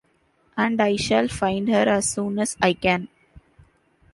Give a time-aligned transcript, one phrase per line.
[0.57, 3.07] And I shall find her as soon as I can.